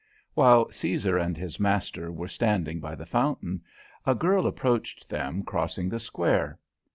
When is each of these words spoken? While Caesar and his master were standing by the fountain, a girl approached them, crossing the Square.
While 0.33 0.71
Caesar 0.71 1.19
and 1.19 1.37
his 1.37 1.59
master 1.59 2.11
were 2.11 2.27
standing 2.27 2.79
by 2.79 2.95
the 2.95 3.05
fountain, 3.05 3.61
a 4.03 4.15
girl 4.15 4.47
approached 4.47 5.07
them, 5.09 5.43
crossing 5.43 5.89
the 5.89 5.99
Square. 5.99 6.57